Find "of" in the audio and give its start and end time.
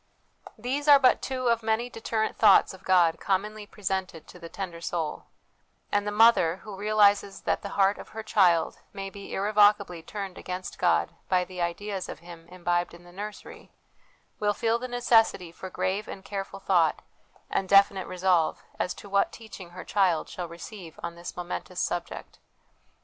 1.49-1.61, 2.73-2.83, 7.99-8.09, 12.09-12.17